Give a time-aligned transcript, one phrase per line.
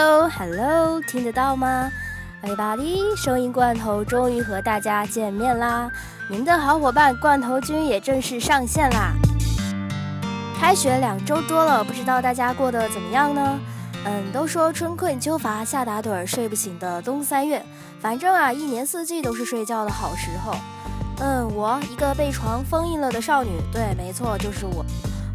[0.00, 1.92] Hello，Hello，听得到吗
[2.42, 5.90] ？Everybody，声音罐头终于和大家见面啦！
[6.26, 9.12] 您的好伙伴罐头君也正式上线啦！
[10.58, 13.60] 开学两周多了，不知道大家过得怎么样呢？
[14.06, 17.62] 嗯，都说春困秋乏夏打盹儿睡不醒的冬三月，
[18.00, 20.54] 反正啊，一年四季都是睡觉的好时候。
[21.18, 24.82] 嗯，我一个被床封印了的少女，对，没错，就是我。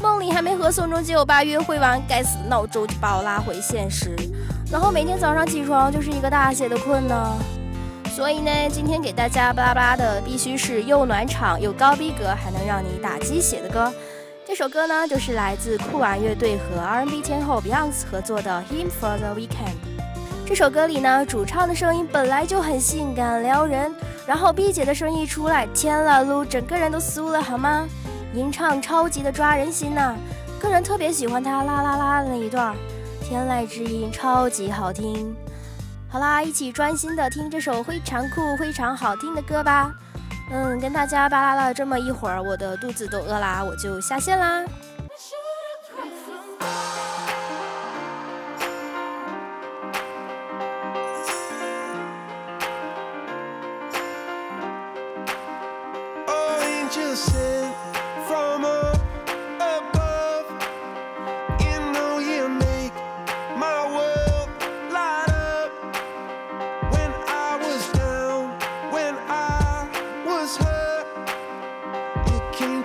[0.00, 4.16] 梦里还没和宋仲基欧巴约会完，该死的闹钟就把我拉回现实，
[4.72, 7.36] 然后每天早上起床就是一个大写的困呢。
[8.16, 13.92] 所以呢，今天给大家巴拉巴拉的必须是又暖场又高逼格，还能让你打鸡血的歌。
[14.46, 19.48] 这首歌呢，就是来自酷玩乐队和 R&B 天后 Beyonce 合作的《Him for the Weekend》。
[20.46, 23.94] 这首歌里呢，主唱的声音本来就很性感撩人，
[24.26, 27.86] 然后 B 姐的声音一出来，天啦噜，整个人都酥了，好吗？
[28.34, 30.14] 吟唱超级的抓人心呐，
[30.60, 32.74] 个人特别喜欢他啦啦啦的那一段，
[33.32, 35.34] 天籁之音超级好听。
[36.06, 39.90] 好啦，一起专心的听这首非常酷、非常好听的歌吧。
[40.50, 44.62] 嗯，跟大家巴拉了这么一会儿，我的肚子都饿啦，我就下线啦。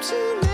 [0.08, 0.47] to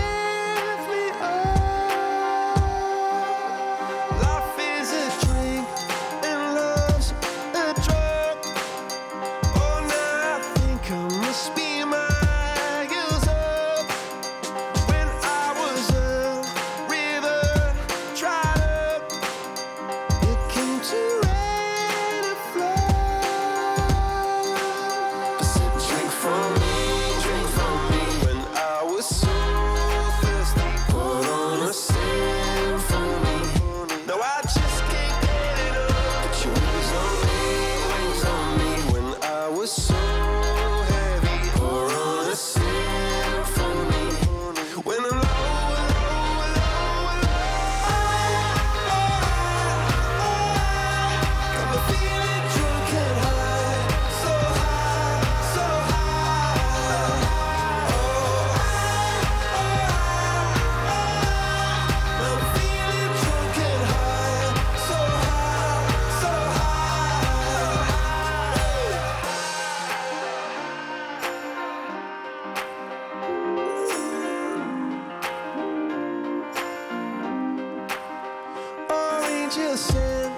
[79.56, 80.34] angel sent.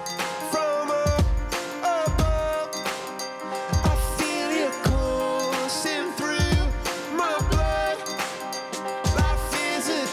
[3.83, 4.49] I feel
[4.83, 6.65] coursing through
[7.17, 7.97] my blood.
[9.15, 10.05] Life is a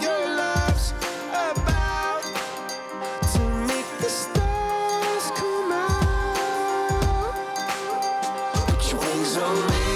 [0.00, 0.94] your love's
[1.32, 2.22] about
[3.34, 7.34] to make the stars come out.
[8.68, 9.89] Put your wings on me.